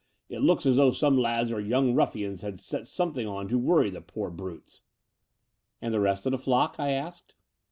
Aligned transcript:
It 0.29 0.39
looks 0.41 0.65
as 0.65 0.77
though 0.77 0.89
some 0.89 1.15
lads 1.15 1.51
or 1.51 1.61
young 1.61 1.93
rufSans 1.93 2.41
had 2.41 2.59
set 2.59 2.85
son^ething 2.85 3.31
on 3.31 3.47
to 3.49 3.59
worry 3.59 3.91
the 3.91 4.01
poor 4.01 4.31
brutes." 4.31 4.81
"And 5.79 5.93
the 5.93 5.99
rest 5.99 6.25
of 6.25 6.31
the 6.31 6.39
flock?" 6.39 6.73
I 6.79 6.89
asked. 6.89 7.35